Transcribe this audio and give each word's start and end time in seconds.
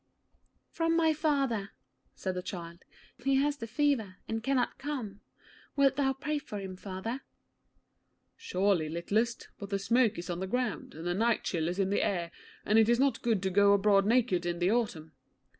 'From 0.71 0.95
my 0.97 1.13
father,' 1.13 1.73
said 2.15 2.33
the 2.33 2.41
child. 2.41 2.79
'He 3.23 3.35
has 3.35 3.57
the 3.57 3.67
fever, 3.67 4.15
and 4.27 4.41
cannot 4.41 4.79
come. 4.79 5.21
Wilt 5.75 5.95
thou 5.95 6.13
pray 6.13 6.39
for 6.39 6.57
him, 6.57 6.75
father?' 6.75 7.21
'Surely, 8.35 8.89
littlest; 8.89 9.49
but 9.59 9.69
the 9.69 9.77
smoke 9.77 10.17
is 10.17 10.27
on 10.27 10.39
the 10.39 10.47
ground, 10.47 10.95
and 10.95 11.05
the 11.05 11.13
night 11.13 11.43
chill 11.43 11.67
is 11.67 11.77
in 11.77 11.91
the 11.91 12.01
air, 12.03 12.31
and 12.65 12.79
it 12.79 12.89
is 12.89 12.99
not 12.99 13.21
good 13.21 13.43
to 13.43 13.51
go 13.51 13.73
abroad 13.73 14.07
naked 14.07 14.43
in 14.43 14.57
the 14.57 14.71
autumn.' 14.71 15.11